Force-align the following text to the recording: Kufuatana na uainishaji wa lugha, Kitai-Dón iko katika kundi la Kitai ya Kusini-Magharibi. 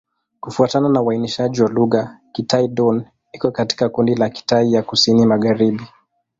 Kufuatana 0.39 0.89
na 0.89 1.01
uainishaji 1.01 1.61
wa 1.61 1.69
lugha, 1.69 2.17
Kitai-Dón 2.33 3.05
iko 3.31 3.51
katika 3.51 3.89
kundi 3.89 4.15
la 4.15 4.29
Kitai 4.29 4.73
ya 4.73 4.81
Kusini-Magharibi. 4.83 5.87